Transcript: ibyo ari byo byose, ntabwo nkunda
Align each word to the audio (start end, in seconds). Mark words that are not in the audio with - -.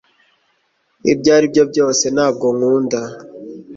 ibyo 1.11 1.29
ari 1.37 1.45
byo 1.51 1.63
byose, 1.71 2.05
ntabwo 2.15 2.45
nkunda 2.55 2.99